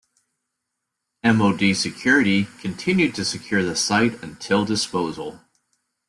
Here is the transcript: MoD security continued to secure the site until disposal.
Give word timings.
MoD 1.23 1.75
security 1.75 2.47
continued 2.59 3.13
to 3.13 3.23
secure 3.23 3.61
the 3.63 3.75
site 3.75 4.19
until 4.23 4.65
disposal. 4.65 5.41